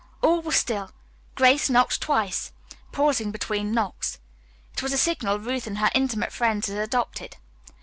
[0.23, 0.89] All was still.
[1.35, 2.53] Grace knocked twice,
[2.91, 4.17] pausing between knocks.
[4.73, 7.37] It was a signal Ruth and her intimate friends had adopted.